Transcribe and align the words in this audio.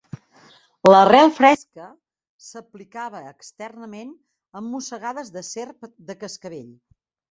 L'arrel 0.87 1.29
fresca 1.39 1.91
s'aplicava 2.47 3.23
externament 3.35 4.19
en 4.63 4.69
mossegades 4.75 5.35
de 5.41 5.49
serp 5.55 5.91
de 6.13 6.23
cascavell. 6.27 6.79